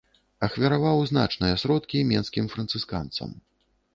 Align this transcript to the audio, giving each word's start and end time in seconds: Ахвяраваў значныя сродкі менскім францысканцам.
Ахвяраваў 0.45 1.01
значныя 1.11 1.59
сродкі 1.63 2.03
менскім 2.13 2.45
францысканцам. 2.53 3.29